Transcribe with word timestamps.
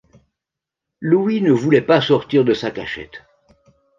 Louis 0.99 1.41
ne 1.43 1.51
voulait 1.51 1.79
pas 1.83 2.01
sortir 2.01 2.43
de 2.43 2.55
sa 2.55 2.71
cachette. 2.71 3.21